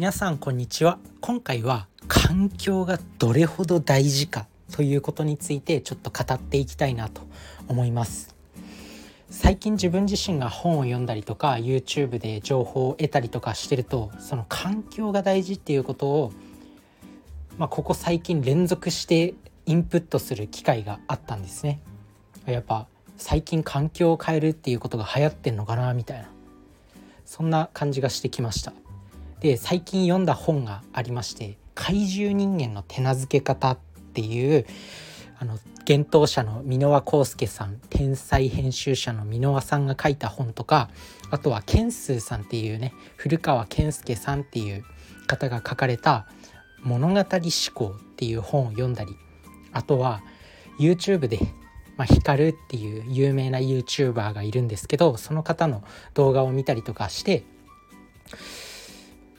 [0.00, 0.98] 皆さんこんにちは。
[1.20, 7.20] 今回は環境がどれほど大事かということについてちょっと語っていきたいなと
[7.68, 8.34] 思います。
[9.28, 16.32] 最近自分自身が本を読んだりとか YouTube で情報を得たりとかしてるとその環境が大事っていうことを
[17.58, 19.34] まあ、ここ最近連続して
[19.66, 21.78] インプットする機会があったんですね。
[22.46, 22.86] やっぱ
[23.18, 26.30] 最近環境を変えるっていうことが流行ってんのかなみたいな。
[27.26, 28.72] そんな感じがしてきました。
[29.40, 33.78] で最近読んだ本がありまして「怪獣人間の手なずけ方」っ
[34.12, 34.66] ていう
[35.38, 35.58] あの
[35.88, 40.90] 幻冬者の箕輪康介さん天才編集者の箕輪さんが書いた本とか
[41.30, 44.84] あとはケンスーさんっていうね古川健介さんっていう
[45.26, 46.26] 方が書かれた
[46.84, 47.24] 「物語思
[47.74, 49.16] 考」っていう本を読んだり
[49.72, 50.22] あとは
[50.78, 51.38] YouTube で
[51.96, 55.84] まあ、ヒカルっていう有名な YouTuber がいるんですけどその方の
[56.14, 57.44] 動画を見たりとかして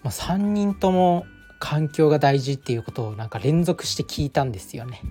[0.04, 1.26] まあ、3人とも
[1.60, 5.02] 環境が大事っていうことをなんか連続して聞いたんですよね。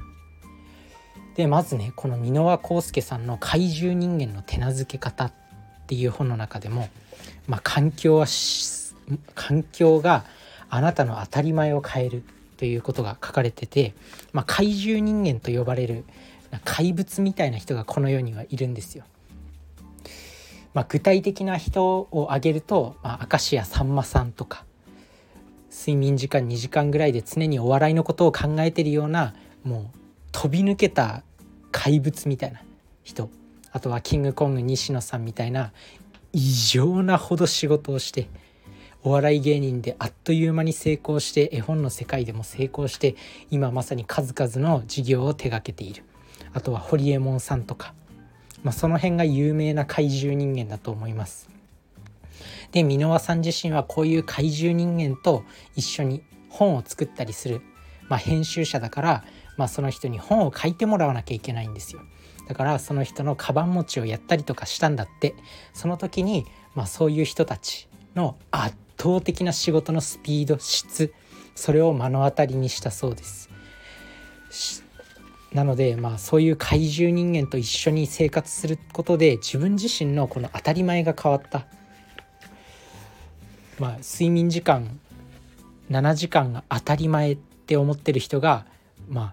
[1.37, 5.33] でまずねこの箕輪康介さんの「怪獣人間の手なずけ方」っ
[5.87, 6.89] ていう本の中でも、
[7.47, 8.27] まあ、環境は
[9.35, 10.25] 環境が
[10.69, 12.25] あなたの当たり前を変える
[12.57, 13.95] ということが書かれてて、
[14.33, 16.05] まあ、怪獣人間と呼ばれる
[16.65, 19.05] 怪物みたいな人がこの世にはいるんですよ。
[20.75, 24.65] まあ、具体的な人を挙げると、まあ、明石家さんまさんとか
[25.81, 29.99] 睡眠時間2時間ぐらいで常にお笑いのことを考えてるようなもう
[30.31, 31.23] 飛び抜けた
[31.73, 32.61] 怪物みたいな
[33.03, 33.31] 人。
[33.73, 35.73] あとはキングコング西野さんみたいな
[36.35, 38.29] 異常なほど仕事をして
[39.03, 43.15] お笑い芸人であっという間に成功して絵本の世界でも成功して
[43.51, 46.05] 今まさに数々の事業を手がけている。
[46.53, 47.95] あとはホリエモンさんとか、
[48.63, 51.49] まあ、その辺が有名な怪獣人間だと思います。
[52.73, 57.63] で箕輪さん自身はこういう怪獣人間と一緒に本を作ったりする、
[58.09, 59.25] まあ、編集者だから、
[59.57, 62.03] まあ、その人に本を書いてもらわなきゃいけないんですよ。
[62.49, 65.35] だからその人のカバン持ちをやったりとかしたんだって。
[65.73, 71.15] その時に、まあ、そういう人たちの圧倒的な仕事のスピード質
[71.55, 73.51] それを目の当たりにしたそうです。
[75.53, 81.67] なのでまあそういう怪獣人間と一緒に生活することで自分自身のこの当たり前が変わった。
[83.81, 85.01] まあ、睡眠時間
[85.91, 88.67] 7時間が当たり前って思ってる人が
[89.09, 89.33] ま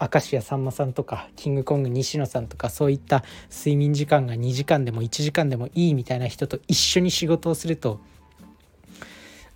[0.00, 8.00] あ明石家さんまさんとかキングコング西野さんとかそういった睡眠時間が2時間でも1時間でもいいみたいな人と一緒に仕事をすると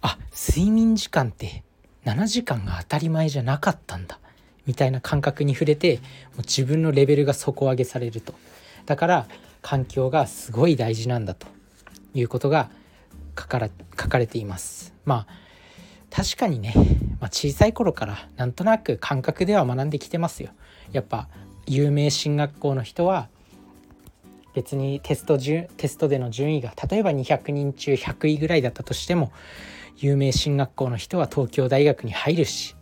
[0.03, 1.65] あ睡眠時間って
[2.05, 4.21] 7時間が当たり前じゃなかったんだ
[4.67, 6.03] みたいな感覚に触れてもう
[6.39, 8.35] 自分のレベルが底上げされると。
[8.87, 9.27] だから
[9.63, 11.47] 環境がすごい大事なんだと
[12.15, 12.69] いうことが
[13.39, 13.69] 書か
[14.01, 14.95] 書かれています。
[15.05, 15.43] まあ
[16.11, 16.75] 確かにね、
[17.21, 20.51] まあ、小さい頃からなんとなく感覚では学んできてますよ。
[20.93, 21.29] やっぱ
[21.67, 23.29] 有名進学校の人は
[24.55, 29.33] 別にテストテストでの順位が例えば200人中100位ぐらいだったとしても
[29.97, 32.77] 有名進学校の人は東京大学に入るし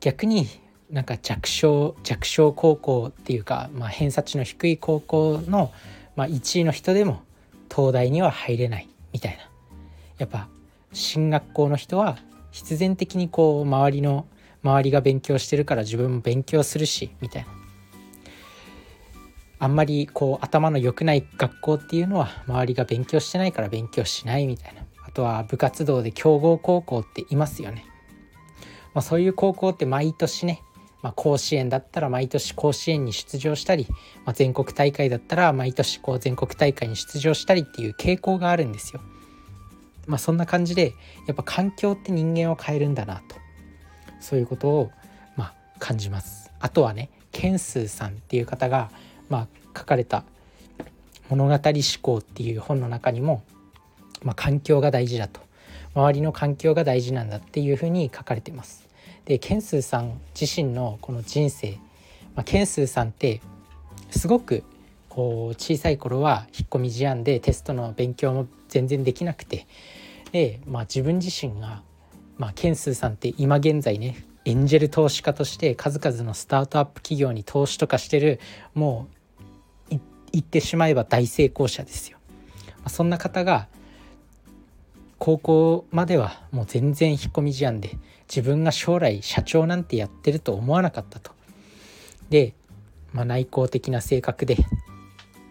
[0.00, 0.46] 逆に
[0.90, 5.72] なんか弱小弱小高校っていうか、まあ、偏差値の低い高校の、
[6.14, 7.22] まあ、1位の人でも
[7.74, 9.48] 東大には入れないみたいな。
[10.18, 10.48] やっぱ
[10.92, 12.18] 進学校の人は
[12.50, 14.26] 必然的にこう周りの
[14.62, 17.48] 周りが勉強してるから自分も勉強するしみたいな。
[19.58, 24.82] あんまりこう頭の良くない学校っていうのは周りが勉強してないから勉強しないみたいな。
[25.06, 27.86] あとは部活動で強豪高校っていますよね、
[28.92, 30.62] まあ、そういう高校って毎年ね
[31.06, 33.86] まあ、甲子園だったら毎年甲子園に出場したり、
[34.24, 39.00] まあ、全国大会だったら毎年こう全国大会に出場したりっていう傾向があるんですよ。
[40.08, 40.94] まあ、そんな感じで
[41.28, 43.36] やっぱ環境って人間を変えるんだなと
[44.18, 44.90] そういうことを
[45.36, 46.50] まあ感じます。
[46.58, 48.90] あとはねケンスーさんっていう方が
[49.28, 50.24] まあ書かれた
[51.30, 51.60] 「物語思
[52.02, 53.44] 考」っていう本の中にも、
[54.24, 55.40] まあ、環境が大事だと
[55.94, 58.85] 周りの環境が大事なんだっていうふうに書かれてます。
[59.26, 61.72] でケンスーさん自身のこの人生、
[62.34, 63.42] まあ、ケンスーさんって
[64.10, 64.64] すごく
[65.08, 69.66] こう小さい頃は引っ込み思案でテストの勉強も全然できなくて
[70.32, 71.82] で、まあ、自分自身が、
[72.38, 78.38] まあ、ケンスーさんって今現在ねエンジェル投資家として数々のスタートアップ企業に投資とかしてる
[78.74, 79.16] もう
[80.32, 82.18] 言ってしまえば大成功者ですよ。
[82.78, 83.68] まあ、そんな方が
[85.18, 87.98] 高校まではもう全然引っ込み思案で
[88.28, 91.32] 自分が将来社長なんてやってると思わなかったと。
[92.28, 92.54] で、
[93.12, 94.56] まあ、内向的な性格で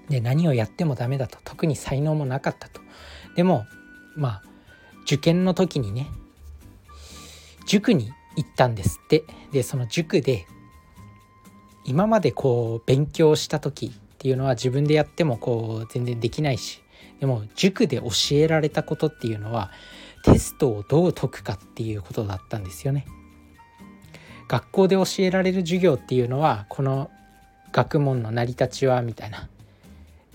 [0.09, 2.81] で何をやってもダメだと特に才能もなかったと。
[3.35, 3.65] でも
[4.15, 4.43] まあ
[5.03, 6.07] 受験の時にね
[7.65, 10.45] 塾に行ったんですってでその塾で
[11.85, 16.81] 今までこう勉強した時っていうのは自分でやってもこう全然できないし
[17.19, 19.71] でも塾で教えられたことっていうのは
[20.23, 23.05] テストをどう解くかっていうことだったんですよね。
[24.47, 27.09] 学校で教えられる授業っていうのはこの
[27.71, 29.49] 学問の成り立ちはみたいな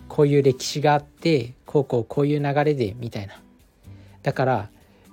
[0.08, 3.40] こういう歴史があってこうこうこういう流れでみたいな
[4.22, 4.68] だから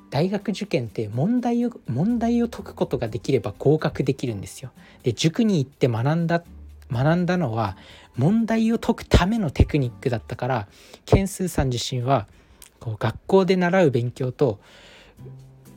[0.10, 4.72] 大学受験って問題を問題を解くことができれば合格できるんですよ。
[5.04, 6.44] で塾に行って学んだ
[6.92, 7.78] 学んだのは
[8.16, 10.68] 問題を解くためのテクニックだったから
[11.06, 12.28] ケンスーさん自身は
[12.80, 14.60] こう学校で習う勉強と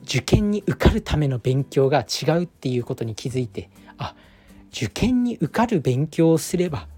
[0.05, 4.15] 受験に受かるための勉強が違うっていうことに気づいてあ
[4.73, 6.89] 受験に受かる勉強をすれば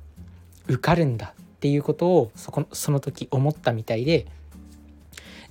[0.68, 4.26] 受かるんだっていうことをそこその時思ったみたいで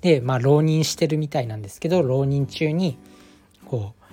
[0.02, 2.98] でまあ浪人してるみたいなんですけど浪人中に
[3.66, 4.04] こう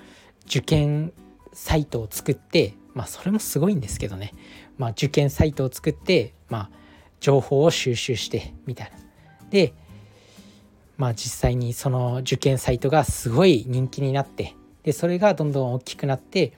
[0.46, 1.12] 受験
[1.52, 4.32] サイトを作ってまあそれもすごいんですけどね、
[4.76, 6.70] まあ、受験サイトを作ってまあ
[7.20, 8.98] 情報を収集してみたいな。
[9.50, 9.72] で
[10.96, 16.54] まあ実際にその受験サイトがすごい人気になってでそれがどんどん大きくなって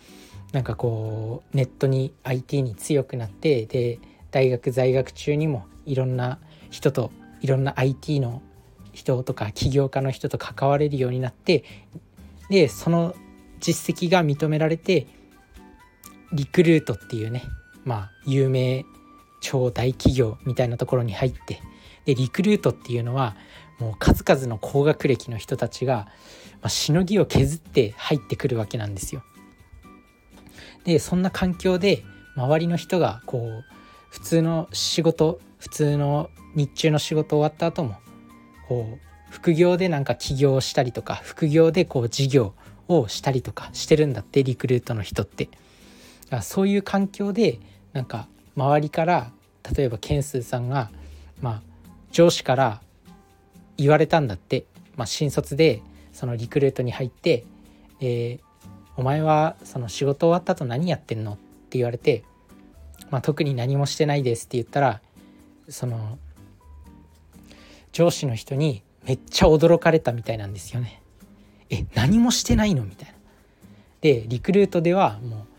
[0.53, 3.99] なんかこうネットに IT に強くなってで
[4.31, 6.39] 大学在学中にもいろんな
[6.71, 7.11] 人と
[7.43, 8.41] いろんな IT の
[8.95, 11.65] 人とか起業家の人と関われるようになって
[12.49, 13.15] でその
[13.61, 15.07] 実績が認められて
[16.33, 17.45] リクルートっていうね
[17.85, 18.85] まあ有名
[19.41, 21.61] 超大企業みたいなところに入って
[22.05, 23.37] でリクルートっていうのは
[23.79, 26.07] もう数々の高学歴の人たちが、
[26.61, 29.23] まあ、しのぎを削って入ってくるわけなんですよ。
[30.85, 32.05] でそんな環境で
[32.37, 33.65] 周りの人がこう
[34.11, 37.97] 普通の仕事普通の日中の仕事終わった後も
[38.69, 38.99] こう
[39.31, 42.55] 副業でなんか起業したりとか副業でこう事業
[42.89, 45.49] をしたりとかしてるんだってリクルートの人って。
[46.43, 47.59] そういう環境で
[47.93, 49.33] なんか周りから
[49.77, 50.91] 例えばケンスーさんが、
[51.41, 51.63] まあ、
[52.13, 52.81] 上司から
[53.77, 54.65] 言われたんだって、
[54.97, 55.83] まあ、新卒で
[56.13, 57.45] そのリクルートに入って
[58.01, 58.41] 「えー、
[58.97, 61.37] お前はその仕事終わった後何やってんの?」っ
[61.71, 62.25] て言われて
[63.11, 65.01] 「まあ、特に何もしてないです」って言ったら
[65.69, 66.19] その
[67.93, 71.03] 上司の人にめっちゃ驚かれたみたいなんですよね。
[71.71, 73.15] え何もしてないのみたいな。
[74.01, 75.50] でリクルートではもう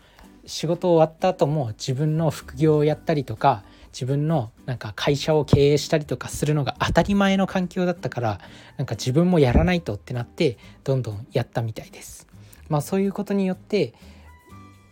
[0.46, 8.40] 仕事終わった後も自分の副業をやったりとか自分のなんか会社を経営したりとかするのが当たり前の環境だったから
[8.76, 12.26] なんか自分もやらないとってなってどんどんやったみたいです。
[12.68, 13.92] まあ、そういうことによって、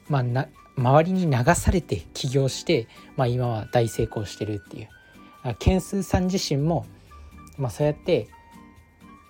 [0.09, 4.89] まあ、な周りに流されて起業して、まあ、今は大成功してるっていう。
[5.59, 6.85] ケンスーさん自身も
[7.61, 8.29] まあ、そうやって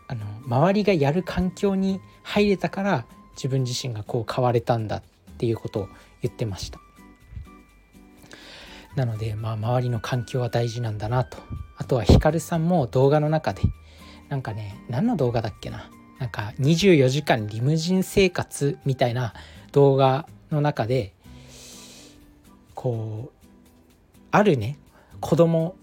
[0.06, 5.02] あの周りがやる環境に入れたから自分自身がこう変われたんだっ
[5.40, 5.88] ていうことを
[6.20, 6.80] 言ってました。
[8.94, 11.38] なのでまあ周りの環境は大事なんだなと
[11.78, 13.62] あとはヒカルさんも動画の中で
[14.28, 15.88] なんかね何の動画だっけな
[16.18, 19.32] なんか24時間リムジン生活みたいな
[19.72, 21.14] 動画の中で
[22.74, 23.46] こう
[24.32, 24.76] あるね
[25.20, 25.76] 子供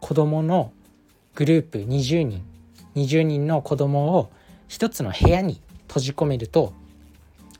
[0.00, 0.72] 子供の
[1.34, 2.44] グループ20人
[2.94, 4.30] 20人の子供を
[4.68, 6.72] 一つの部屋に閉じ込めると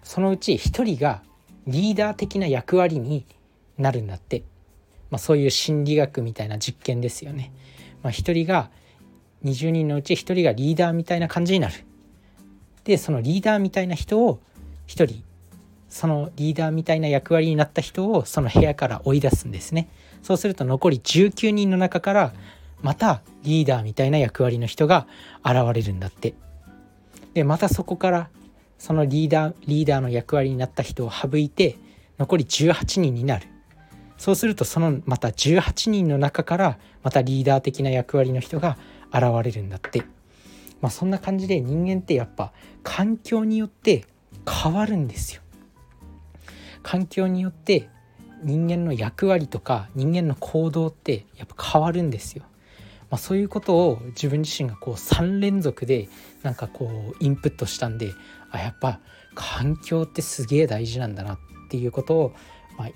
[0.03, 1.23] そのうち1人が
[1.67, 3.25] リーダー的な役割に
[3.79, 4.43] なるんだって、
[5.11, 7.53] まあ、そういう心理学みたいな実験ですよね。
[8.03, 8.71] まあ、1人が
[9.45, 11.75] 20人のうち1人がリーダーみたいな感じになる。
[12.85, 14.41] でそのリーダーみたいな人を
[14.89, 15.23] 1人
[15.89, 19.89] そのリーダーみたいな役割になった人をその部屋から追い出すんですね。
[20.23, 22.33] そうすると残り19人の中から
[22.81, 25.07] またリーダーみたいな役割の人が
[25.45, 26.35] 現れるんだって
[27.35, 28.29] でまたそこから
[28.83, 31.77] そのリーダーリーダーの役割になった人を省いて
[32.19, 33.47] 残り18人になる。
[34.19, 38.77] そうするとそのまた18人の中からまたリーダー的な役割の人が
[39.15, 40.03] 現れるんだって。
[40.81, 44.05] まあそんな感じで人間ってやっぱ環境によって
[44.51, 45.43] 変わるんですよ。
[46.83, 47.89] 環境によって
[48.43, 52.43] 人間の役割とか人間の行動ってやっぱ変わるんですよ。
[53.11, 56.09] まあ、そういうことを自分自身がこう3連続で
[56.43, 58.15] なんかこうインプットしたんで
[58.53, 59.01] あやっぱ
[59.35, 62.33] 環境ってすげえ大事なんだなっていうことを、
[62.79, 62.89] まあ、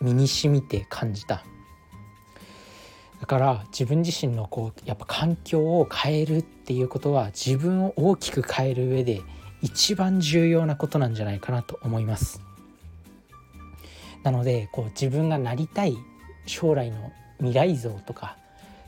[0.00, 1.42] 身にしみて感じた。
[3.20, 9.22] だから自分自身のこうやっぱ環境を変えるっていうことは自分を大きく変える上で
[9.60, 12.40] 一番重要なことなんじゃないかなと思います。
[14.22, 15.96] なのでこう自分がなりたい
[16.46, 18.36] 将来の未来像とか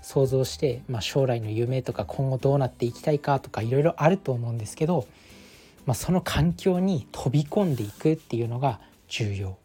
[0.03, 5.07] 想像して、まあ、将来の夢とか今後どうなっていきたいかとかいろいろあると思うんですけど、
[5.87, 9.59] まあ、その環境に飛び込んでいくっていうのが重要。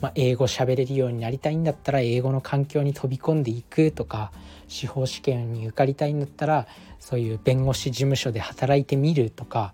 [0.00, 4.32] まあ、英語喋れるようになりたいんだったら英語の環境に飛び込んでいくとか
[4.68, 6.66] 司法試験に受かりたいんだったら
[6.98, 9.72] そういう弁護士事務所で働いてみるとか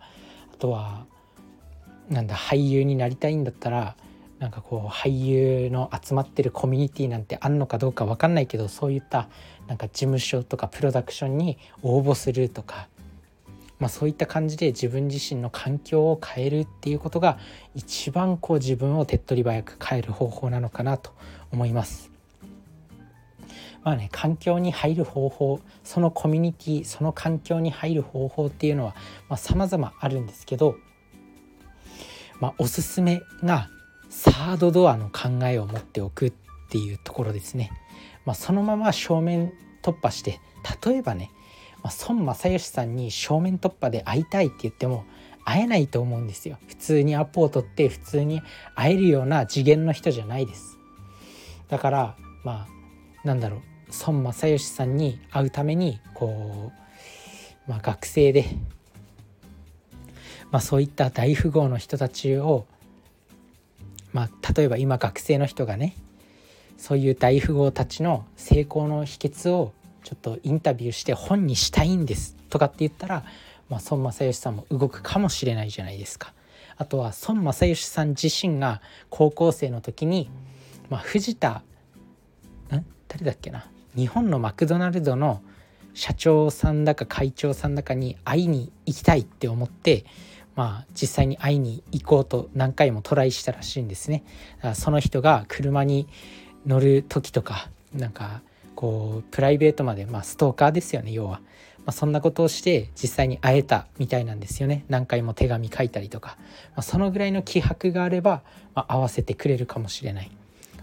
[0.52, 1.06] あとは
[2.09, 3.97] なんだ俳優になりたいんだったら
[4.40, 9.28] なんかこう俳優の集まってるコミュニティなんてあんのかどうか分かんないけどそういった
[9.68, 12.88] なんか事務所とかプロダクションに応募するとか、
[13.81, 17.39] まあ、そういった感じで自分自身の環境を変えるっていうことが
[17.75, 21.13] 一番こう自分を手っ取り早く変える方法なのかなと
[21.51, 22.11] 思います。
[23.83, 28.95] まあね環境に入る方法そのコミュニティその環境に入る方法っていうのは
[29.31, 30.77] まあ、様々あるんですけど、
[32.41, 33.71] まあ、おすすめが
[34.11, 36.33] サードドアの考えを持っておくっ
[36.71, 37.71] ていうところですね。
[38.27, 40.41] まあ、そのまま正面突破して
[40.85, 41.31] 例えばね、
[41.83, 45.05] まあ、孫正義さんに正面突破で会いたいって言っても
[45.45, 46.59] 会えないと思うんですよ。
[46.69, 48.43] 普通にアポを取って普通に
[48.75, 50.79] 会えるような次元の人じゃないです。
[51.69, 52.67] だからま
[53.25, 53.61] あなんだろう
[54.07, 56.73] 孫正義さんに会うためにこ
[57.67, 58.45] う、まあ、学生で、
[60.51, 62.67] まあ、そういった大富豪の人たちを
[64.13, 65.95] まあ、例えば今学生の人がね
[66.77, 73.25] そういう大富豪たちの成功の秘訣をちょっとインタビューして本にしたいんですとかって言ったら、
[73.69, 76.33] まあ、孫正義さんも動くかもしれないじゃないですか。
[76.76, 78.80] あとは孫正義さん自身が
[79.11, 80.30] 高校生の時に、
[80.88, 81.62] まあ、藤田ん？
[83.09, 83.69] 誰だっけな？
[83.95, 85.42] 日本のマクドナルドの
[85.95, 90.04] 社長さんだか会長さんだかに会いに行きたいって思って
[90.57, 94.25] まあ、実際に会いに行こうと何回もトライしたらしいんですね。
[94.75, 96.07] その人が車に
[96.66, 98.42] 乗る時とかなんか
[98.81, 101.43] こうプライベートまで、まあ、ストーカーですよね要は、
[101.81, 104.87] まあ、そんなことをして実際に会えたみたいなんですよね。
[104.89, 106.39] 何回も手紙書いたりとか、
[106.71, 108.43] まあ、そのぐらいの気迫があれば、
[108.75, 110.31] まあ、合わせてくれるかもしれない、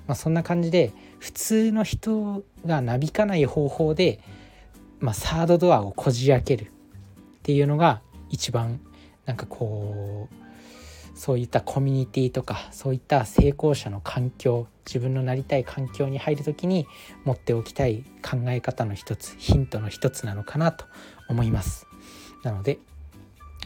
[0.06, 4.20] まあ、そんな感じで普通の人がなびかない方法で、
[5.00, 6.68] まあ、サードドアをこじ開けるっ
[7.42, 8.80] ていうのが一番
[9.26, 10.47] なんかこう
[11.18, 16.88] そういったコミュニティとかそういった成功者の環境自分のなりたい環境に入る時に
[17.26, 20.86] 持っておきたい考え方の一つヒントの一つなのかなと
[21.28, 21.88] 思います。
[22.44, 22.80] なので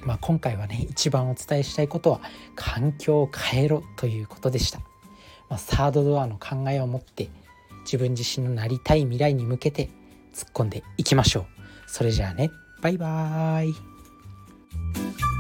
[0.03, 2.21] まあ、今回はね一番お伝えしたいことは
[2.55, 4.79] 環境を変えろということでした、
[5.47, 7.29] まあ、サードドアの考えを持って
[7.83, 9.89] 自分自身のなりたい未来に向けて
[10.33, 11.45] 突っ込んでいきましょう。
[11.87, 12.49] それじゃあね
[12.81, 15.30] バイバーイ。